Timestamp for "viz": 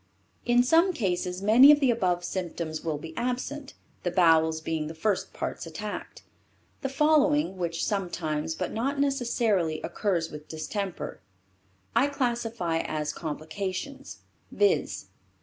14.51-15.05